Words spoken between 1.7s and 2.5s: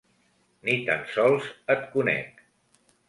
et conec.